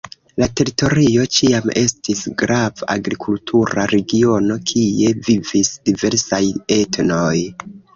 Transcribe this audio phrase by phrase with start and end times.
[0.43, 6.47] La teritorio ĉiam estis grava agrikultura regiono, kie vivis diversaj
[6.85, 7.35] etnoj.